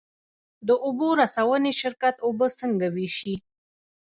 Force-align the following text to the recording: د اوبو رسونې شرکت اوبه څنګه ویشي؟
د 0.67 0.69
اوبو 0.85 1.07
رسونې 1.21 1.71
شرکت 1.81 2.15
اوبه 2.27 2.47
څنګه 2.59 2.85
ویشي؟ 2.95 3.35